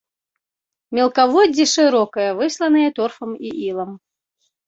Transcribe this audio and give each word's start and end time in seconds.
Мелкаводдзе 0.99 1.65
шырокае, 1.73 2.27
высланае 2.41 2.87
торфам 3.01 3.31
і 3.51 3.51
ілам. 3.69 3.91